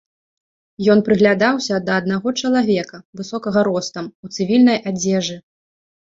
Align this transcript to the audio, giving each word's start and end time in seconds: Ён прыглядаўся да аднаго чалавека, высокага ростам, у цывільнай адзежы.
Ён 0.91 0.99
прыглядаўся 1.07 1.75
да 1.89 1.97
аднаго 2.03 2.33
чалавека, 2.41 2.97
высокага 3.19 3.59
ростам, 3.67 4.05
у 4.25 4.31
цывільнай 4.39 4.79
адзежы. 4.93 5.37